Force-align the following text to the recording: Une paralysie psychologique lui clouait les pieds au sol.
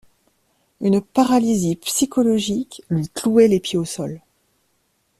Une 0.79 0.99
paralysie 0.99 1.75
psychologique 1.75 2.81
lui 2.89 3.07
clouait 3.07 3.47
les 3.47 3.59
pieds 3.59 3.77
au 3.77 3.85
sol. 3.85 4.19